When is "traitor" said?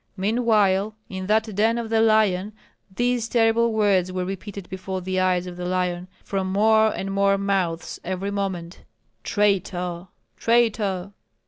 9.23-10.07, 10.37-11.13